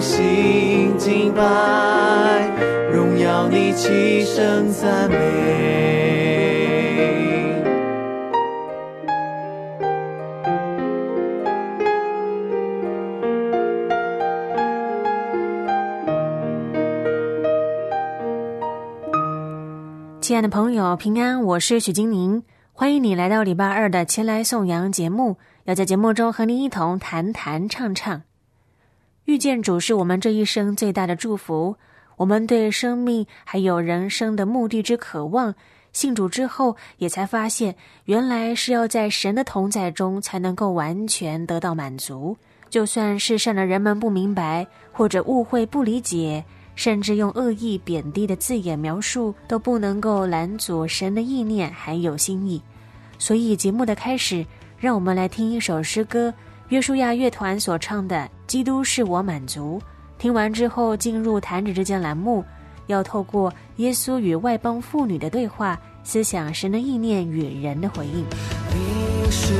[0.00, 1.42] 心敬拜，
[2.92, 5.16] 荣耀你，齐声赞美。
[20.20, 22.42] 亲爱的朋友，平安，我是许金宁，
[22.72, 25.38] 欢迎你来到礼拜二的前来颂扬节目。
[25.64, 28.27] 要在节目中和你一同谈谈唱唱。
[29.28, 31.76] 遇见主是我们这一生最大的祝福。
[32.16, 35.54] 我们对生命还有人生的目的之渴望，
[35.92, 37.74] 信主之后也才发现，
[38.06, 42.34] 原来是要在神的同在中才能够完全得到满足。
[42.70, 46.42] 就算世上的人们不明白，或者误会不理解。
[46.74, 52.62] 甚至用恶意贬低的字眼描述，都不能够拦阻神的意念还有心意。
[53.18, 54.46] 所以节目的开始，
[54.78, 56.32] 让我们来听一首诗歌，
[56.68, 58.16] 约书亚乐团所唱的
[58.48, 59.78] 《基督是我满足》。
[60.18, 62.44] 听完之后，进入弹指之间栏目，
[62.86, 68.24] 要透过耶稣与外邦妇女的对话，思想神的意念与人的回应。
[68.74, 69.54] 你是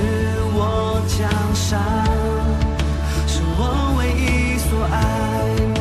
[0.54, 1.78] 我江山，
[3.28, 4.96] 是我唯一所爱
[5.74, 5.76] 慕。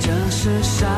[0.00, 0.90] 这世上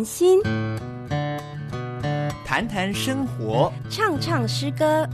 [0.00, 0.40] 谈心，
[2.46, 3.70] 谈谈生活。
[3.90, 5.06] 唱唱诗歌，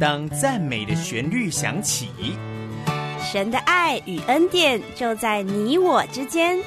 [0.00, 2.08] 当赞美的旋律响起，
[3.20, 6.58] 神的爱与恩典就在你我之间，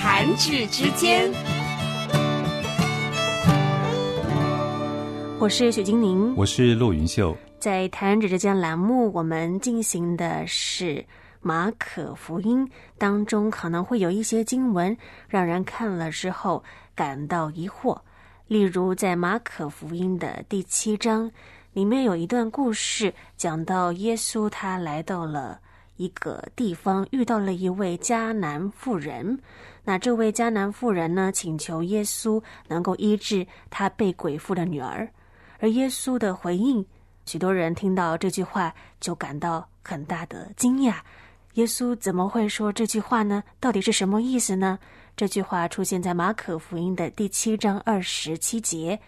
[0.00, 1.30] 弹指之间。
[5.38, 7.36] 我是雪精灵，我是骆云秀。
[7.58, 11.04] 在弹指之间栏目，我们进行的是
[11.42, 14.96] 马可福音当中，可能会有一些经文
[15.26, 16.62] 让人看了之后
[16.94, 17.98] 感到疑惑。
[18.46, 21.30] 例如，在马可福音的第七章
[21.72, 25.60] 里面有一段故事，讲到耶稣他来到了
[25.96, 29.38] 一个地方，遇到了一位迦南妇人。
[29.84, 35.08] 那这位迦南妇人呢，请求耶稣能够医治他被鬼附的女儿。
[35.58, 36.84] 而耶稣的回应，
[37.24, 40.96] 许多人听到这句话就感到很大的惊讶。
[41.54, 43.42] 耶稣怎么会说这句话呢？
[43.58, 44.78] 到底是什么意思呢？
[45.16, 48.98] 这句话出现在马可福音的第七章二十七节。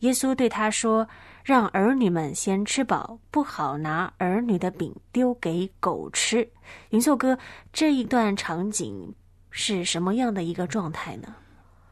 [0.00, 1.06] 耶稣对他说
[1.44, 6.48] ：“让儿女们先吃饱，不好拿儿女的饼丢给狗吃。”
[6.88, 7.38] 云秀哥，
[7.70, 9.14] 这一段场景
[9.50, 11.34] 是什么样的一个状态呢？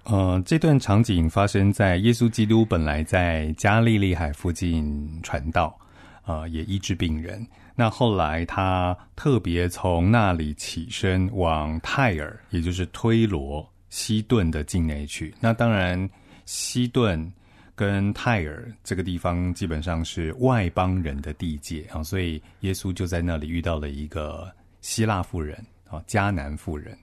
[0.04, 5.78] 呃，这段场景发生在耶稣基督本来在加利利海附近传道，
[6.24, 7.46] 呃，也医治病人。
[7.80, 15.32] 那后来他特别从那里起身往泰尔，也就是推罗、西顿的境内去。
[15.38, 16.10] 那当然，
[16.44, 17.32] 西顿
[17.76, 25.56] 跟泰尔这个地方基本上是外邦人的地界啊，所以耶稣就在那里遇到了一个希腊妇人
[25.88, 26.98] 啊，迦南妇人。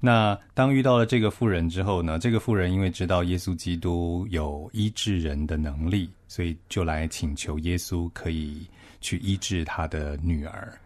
[0.00, 2.18] 那当遇到了这个妇人之后呢？
[2.18, 8.66] 这个妇人因为知道耶稣基督有医治人的能力，所以就来请求耶稣可以
[9.00, 10.78] 去医治他的女儿。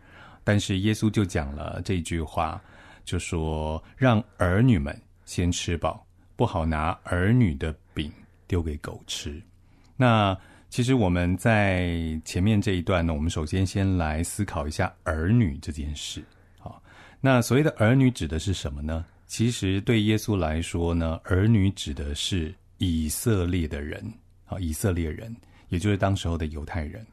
[0.44, 2.60] 但是耶稣就讲了这句话，
[3.04, 6.04] 就说让儿女们先吃饱，
[6.34, 8.10] 不好拿儿女的饼
[8.46, 9.40] 丢给狗吃。
[9.96, 10.36] 那
[10.68, 16.24] 其实我们在前面这一段呢，我们首先先来思考一下儿女这件事。
[16.58, 16.82] 好
[17.20, 19.04] 那所谓的儿女指的是什么呢？
[19.28, 24.12] 其实对耶稣来说呢，儿女指的是以色列的人
[24.46, 25.34] 啊，以色列人，
[25.68, 27.06] 也就是当时候的犹太人。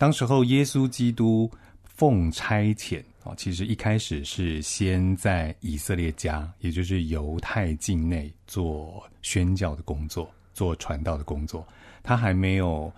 [0.00, 1.50] 当时候耶稣基督
[1.84, 11.68] 奉差遣啊，其实一开始是先在以色列家，也就是犹太境内做宣教的工作，做传道的工作。
[12.02, 12.90] 他还没有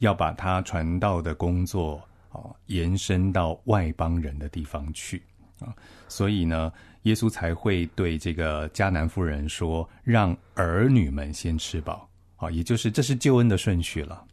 [0.00, 5.22] 要把他传道的工作啊延伸到外邦人的地方去。
[5.60, 5.72] 啊，
[6.08, 6.72] 所以呢，
[7.02, 14.24] 耶稣才会对这个迦南妇人说：“让儿女们先吃饱。”啊，也就是这是救恩的顺序了。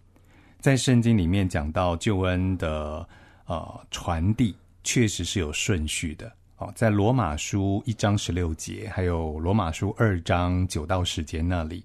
[0.66, 3.08] 在圣经里面讲到救恩的
[3.46, 6.34] 呃传递，确实是有顺序的。
[6.58, 11.84] 哦，在罗马书一章十六节，还有罗马书二章九到十节那里，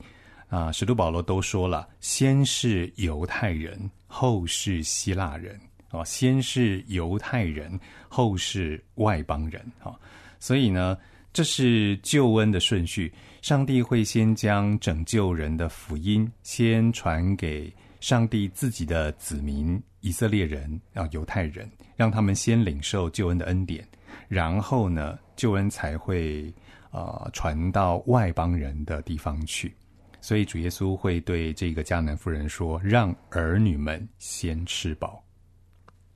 [0.48, 5.60] 啊，使徒保罗都说了：先是犹太人，后是希腊人。
[5.90, 9.62] 哦，先是犹太人，后是外邦人。
[9.80, 9.94] 哈，
[10.38, 10.96] 所以呢，
[11.34, 13.12] 这是救恩的顺序。
[13.42, 17.70] 上帝会先将拯救人的福音先传给
[18.00, 23.86] 上帝自己的子民以色列人啊，犹太人，让他们先领受救恩的恩典，
[24.26, 26.52] 然后呢，救恩才会
[26.90, 29.76] 啊传到外邦人的地方去。
[30.22, 35.22] 所以主耶稣会对这个迦南妇人说：“让儿女们先吃饱。”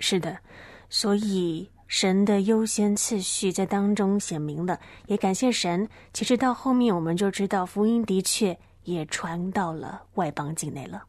[0.00, 0.36] 是的，
[0.90, 5.88] 所以神的优先次序在当中显明了，也感谢神。
[6.12, 11.02] 其实到后面我们就知道，福音的确也传到了外邦境内了。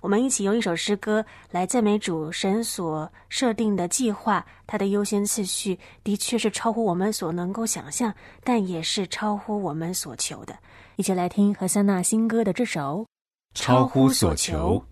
[0.00, 10.56] 我们一起用一首诗歌来赞美主，神所设定的计划，它的优先次序的确是超乎我们所能够想象，但也是超乎我们所求的。
[10.96, 13.06] 一起来听何塞纳新歌的这首
[13.60, 14.82] 《超乎所求》。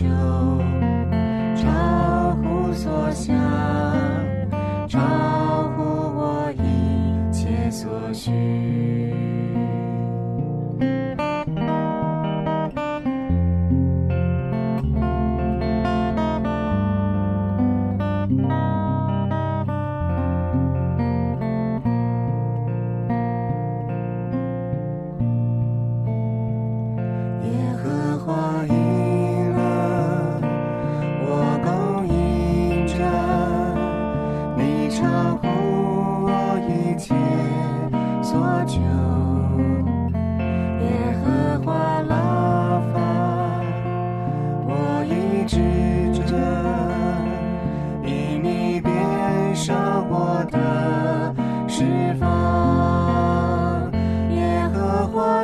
[0.00, 0.06] 就
[1.56, 3.36] 超乎所想
[4.88, 4.98] 超
[5.76, 5.82] 乎
[6.16, 8.59] 我一切所需。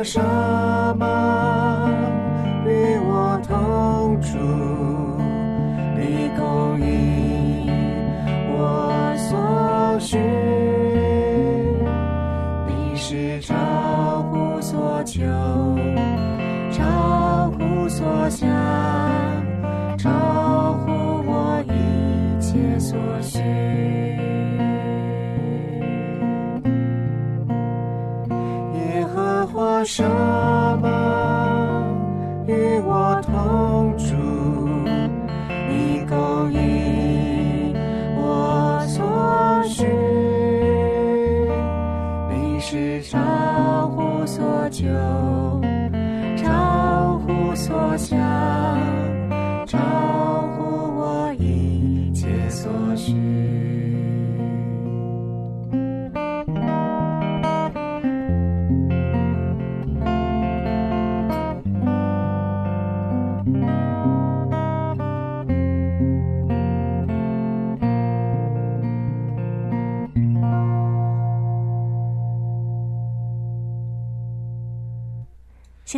[0.03, 0.66] 和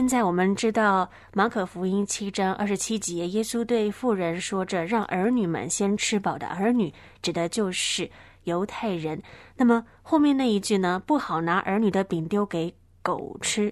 [0.09, 8.09] 在我们知道马可福音七章二十七节，耶稣对妇人说着：“让儿女们先吃饱的儿女，指的就是
[8.45, 9.21] 犹太人。
[9.55, 10.99] 那么后面那一句呢？
[11.05, 12.73] 不好拿儿女的饼丢给
[13.03, 13.71] 狗吃。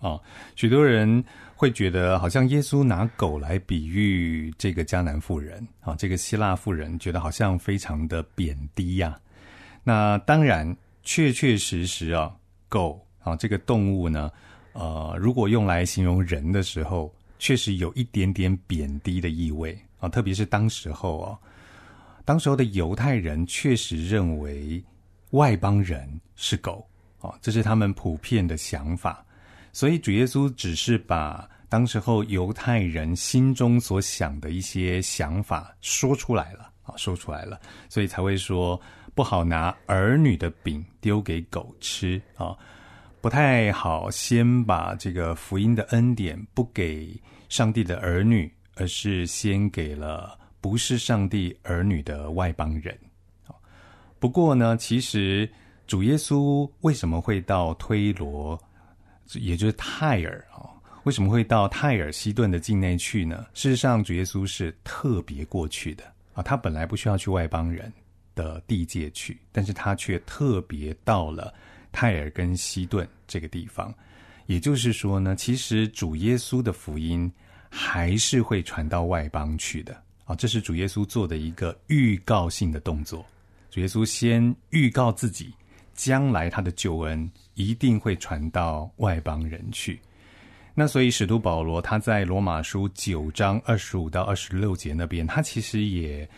[0.00, 0.20] 哦，
[0.56, 9.16] 许多人会觉得好像耶稣拿狗来比喻这个迦南妇人啊，这个希腊妇人，觉得好像非常的贬低呀、
[9.84, 12.34] 那当然，确确实实啊，
[12.68, 14.30] 狗啊这个动物呢，
[14.78, 21.38] 呃，如果用来形容人的时候，确实有一点点贬低的意味啊，特别是当时候哦，
[22.24, 24.80] 当时候的犹太人确实认为
[25.30, 26.86] 外邦人是狗
[27.20, 29.24] 啊，这是他们普遍的想法。
[29.72, 38.80] 所以主耶稣只是把当时候犹太人心中所想的一些想法说出来了啊，说出来了，所以才会说
[39.12, 42.56] 不好拿儿女的饼丢给狗吃啊，
[43.20, 52.96] 不太好先把这个福音的恩典不给上帝的儿女，而是先给了不是上帝儿女的外邦人。
[54.20, 55.50] 不过呢，其实
[55.86, 58.60] 主耶稣为什么会到推罗？
[59.34, 60.70] 也就是泰尔啊、
[61.02, 63.44] 为什么会到泰尔西顿的境内去呢？
[63.52, 67.92] 事实上，主耶稣是特别过去的啊，他本来不需要去外邦人
[68.34, 71.52] 的地界去，但是他却特别到了
[71.92, 73.92] 泰尔跟西顿这个地方。
[74.46, 77.30] 也就是说呢，其实主耶稣的福音
[77.68, 83.24] 还是会传到外邦去的啊，这是主耶稣做的一个预告性的动作。
[83.70, 85.52] 主耶稣先预告自己。
[85.94, 89.98] 将来他的救恩一定会传到外邦人去。
[90.72, 96.28] 那所以使徒保罗他在罗马书九章二十五到二十六节那边，他其实也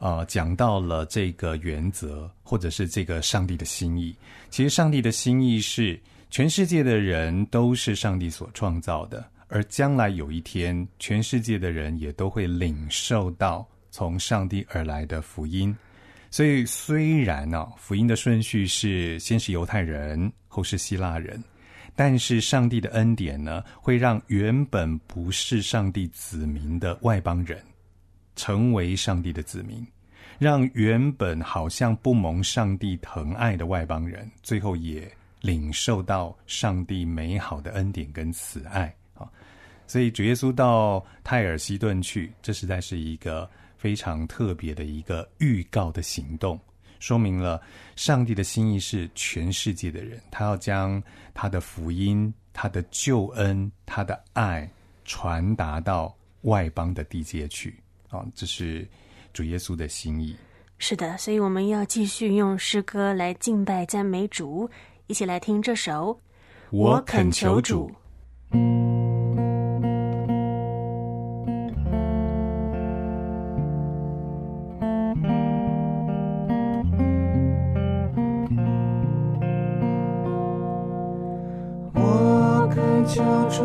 [0.00, 4.14] 呃讲到了这个原则，或者是这个上帝的心意。
[4.50, 15.76] 其实上帝的心意是全世界的人都是上帝所创造的，而将来有一天，全世界的人也都会领受到从上帝而来的福音。
[16.30, 21.42] 所以，虽然呢、啊，福音的顺序是先是犹太人，后是希腊人，
[21.96, 27.60] 但是上帝的恩典呢，会让原本不是上帝子民的外邦人
[28.40, 29.86] 成为上帝的子民，
[30.38, 35.06] 让原本好像不蒙上帝疼爱的外邦人，最后也
[35.42, 39.28] 领受到上帝美好的恩典跟慈爱啊。
[39.86, 43.48] 所以，主耶稣到泰尔西顿去，这实在是一个。
[43.80, 46.60] 非常特别的一个预告的行动，
[46.98, 47.58] 说明了
[47.96, 54.70] 上帝的心意是全世界的人，他要将他的福音、他的救恩、他的爱
[55.06, 57.74] 传达到外邦的地界去
[58.10, 58.24] 啊！
[58.34, 58.86] 这是
[59.32, 60.36] 主耶稣的心意。
[60.78, 64.68] 是的，所以我们要继续用诗歌来敬拜赞美主，
[65.06, 66.12] 一起来听这首
[66.70, 67.90] 《我恳求主》。
[83.06, 83.64] 求主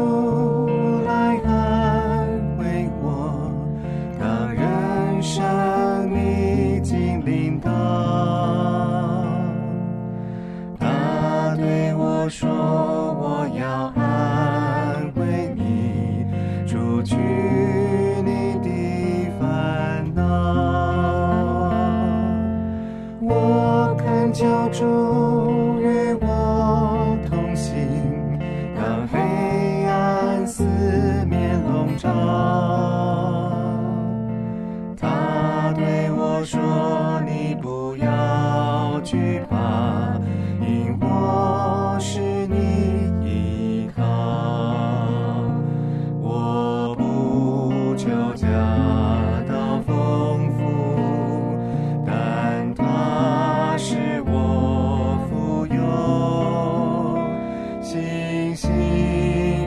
[58.55, 58.71] 星、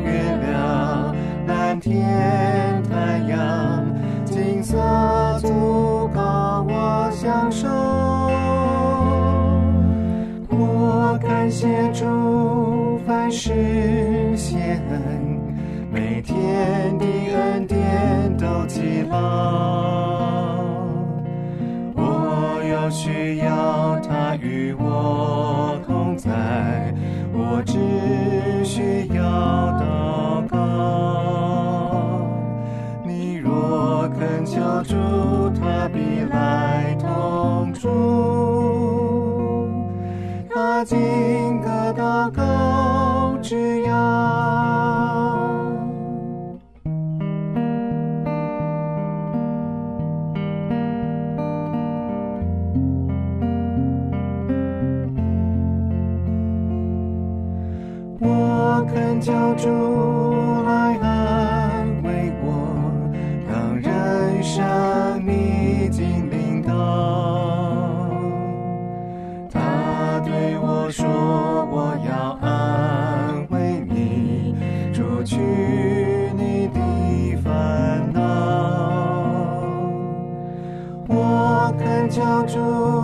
[0.03, 1.15] 月亮、
[1.47, 3.85] 蓝天、太阳，
[4.25, 4.79] 景色
[5.41, 7.69] 足够我享受。
[10.51, 15.39] 我感谢主，凡事谢恩，
[15.93, 19.19] 每天的恩典都记牢。
[21.95, 23.98] 我有需要，
[42.29, 43.95] 祷告之要。
[58.21, 60.28] 我看教主
[82.49, 82.98] 住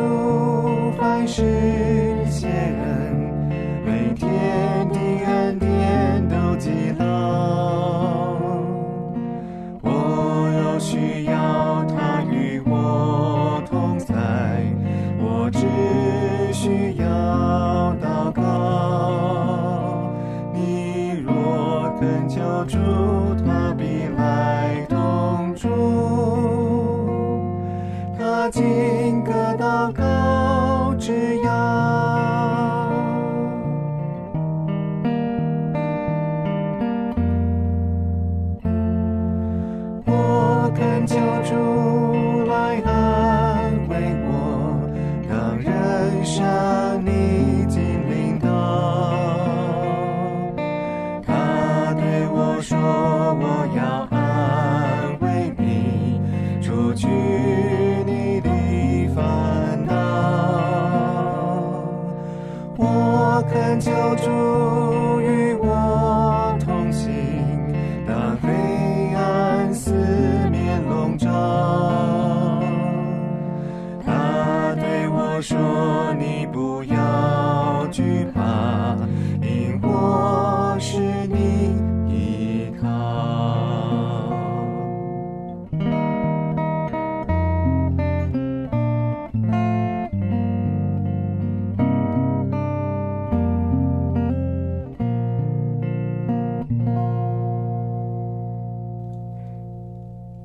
[0.00, 2.09] 感谢主，凡事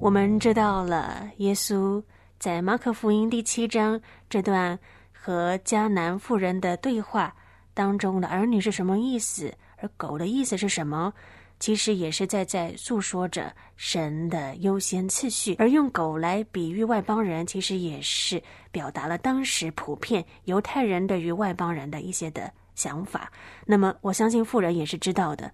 [0.06, 2.00] 我们知道了耶稣
[2.38, 4.78] 在马可福音第七章这段
[5.12, 7.34] 和迦南妇人的对话
[7.74, 11.12] 当中的儿女是什么意思，而狗的意思是什么？
[11.60, 18.39] 其实也是在在诉说着神的优先次序，而用狗来比喻外邦人，其实也是
[18.72, 23.32] 表达了当时普遍犹太人对于外邦人的一些的想法。
[23.65, 25.52] 那么，我相信妇人也是知道的。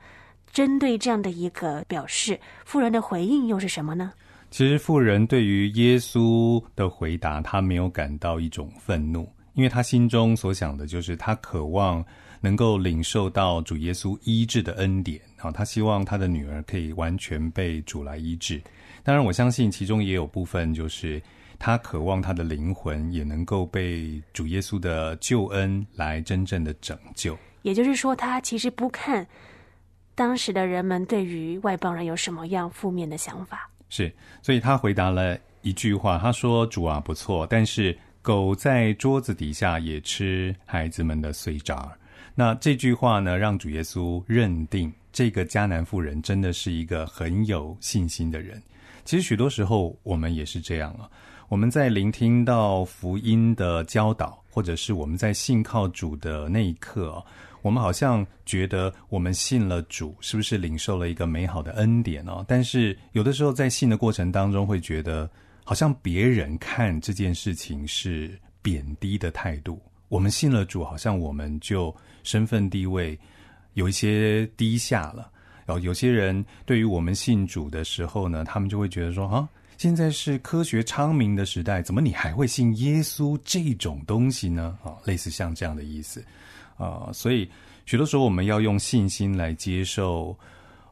[0.52, 4.12] 针对这样的一个表示，妇人的回应又是什么呢？
[4.52, 12.06] 其实富人对于耶稣的回答，他没有感到一种愤怒，因为他心中所想的就是他渴望
[12.42, 18.62] 能够领受到主耶稣医治的恩典啊，他希望他的女儿可以完全被主来医治。
[19.04, 21.20] 当然，我相信其中也有部分就是
[21.58, 27.38] 他渴望他的灵魂也能够被主耶稣的救恩来真正的拯救。
[27.62, 29.26] 也就是说，他其实不看
[30.14, 33.71] 当时的人们对于外邦人有什么样负面的想法。
[33.91, 41.91] 是，所以他回答了一句话，他说：“主啊，不错，但是狗在桌子底下也吃孩子们的碎渣。”
[42.34, 48.60] 那这句话呢，让主耶稣认定这个迦南妇人真的是一个很有信心的人。
[49.04, 51.10] 其实许多时候我们也是这样啊，
[51.49, 57.21] 我们在聆听到福音的教导，或者是我们在信靠主的那一刻。
[57.62, 62.43] 我们好像觉得我们信了主，是不是领受了一个美好的恩典哦？
[62.47, 65.30] 但是有的时候在信的过程当中，会觉得
[65.63, 69.82] 好像别人看这件事情是贬低的态度。
[70.10, 73.17] 我们信了主，好像我们就身份地位
[73.76, 75.30] 有一些低下了。
[75.65, 79.47] 然后有些人对于我们信主的时候呢，他们就会觉得说：啊，
[79.78, 84.78] 现在是科学昌明的时代，怎么你还会信耶稣这种东西呢？
[84.84, 86.21] 啊，类似像这样的意思。
[86.82, 87.48] 啊，所以
[87.86, 90.36] 许多时候我们要用信心来接受，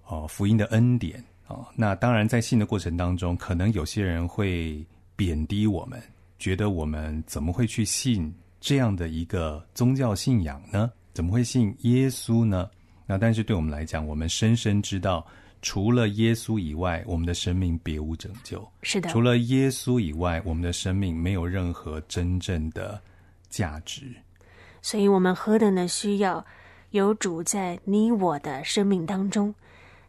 [0.08, 1.68] 呃，福音的恩典啊。
[1.76, 6.00] 那当然，在信的过程当中，可能有些人会贬低我们，
[6.38, 10.92] 觉得我们怎么会去信这样的一个宗教信仰呢？
[11.12, 12.70] 怎么会信耶稣呢？
[13.08, 15.26] 那但是对我们来讲，我们深深知道，
[15.64, 18.66] 除了耶稣以外，我们的生命别无拯救。
[18.84, 23.02] 是的，除了耶稣以外，我们的生命没有任何真正的
[23.50, 24.16] 价值。
[24.82, 26.46] 所以，我们何等的需要
[26.92, 29.54] 有主在你我的生命当中。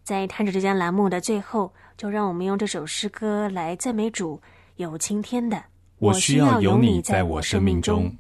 [0.03, 4.41] 在探着这家栏目的最后，就让我们用这首诗歌来赞美主，
[4.77, 5.63] 有青天的。
[5.99, 8.11] 我需要有你在我生命中。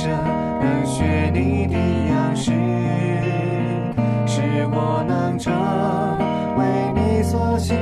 [0.00, 0.08] 生
[0.60, 1.74] 能学你的
[2.08, 2.52] 样式，
[4.28, 5.52] 使我能成
[6.56, 6.62] 为
[6.94, 7.74] 你所喜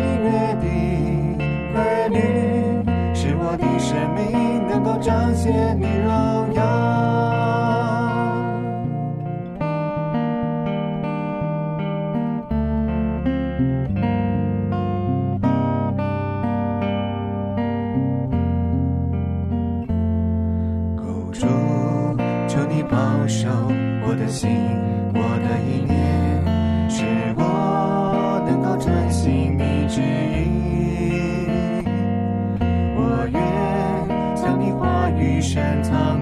[35.46, 36.15] 选择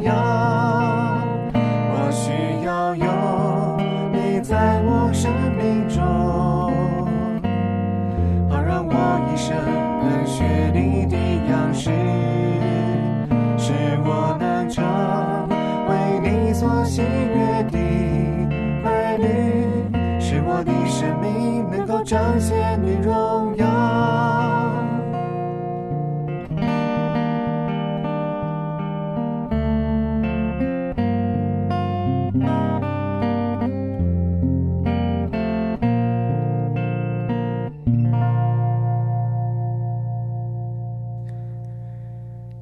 [0.00, 0.37] 女，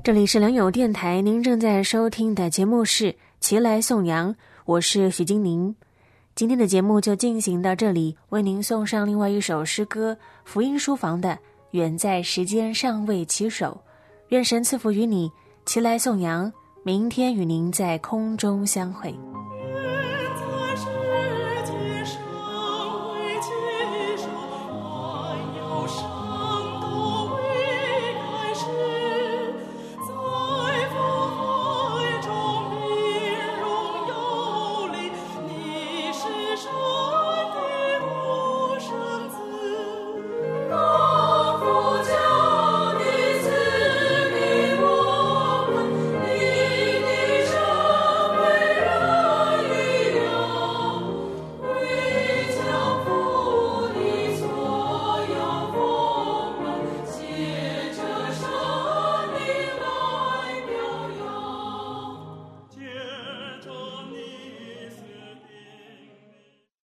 [0.06, 3.06] 这里是良友电台，您正在收听的节目是
[3.40, 4.32] 《齐来颂扬》，
[4.64, 5.74] 我是许金宁。
[6.36, 10.14] 今天的节目就进行到这里，为您送上另外一首诗歌
[10.44, 11.30] 《福音书房》的
[11.72, 13.82] 《远在时间尚未起手》，
[14.28, 15.28] 愿神赐福于你，
[15.64, 16.52] 齐来颂扬。
[16.84, 19.12] 明天与您在空中相会。